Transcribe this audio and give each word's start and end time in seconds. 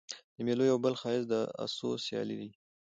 د 0.35 0.37
مېلو 0.45 0.63
یو 0.71 0.77
بل 0.83 0.93
ښایست 1.01 1.27
د 1.31 1.33
آسو 1.63 1.89
سیالي 2.05 2.35
يي. 2.41 2.49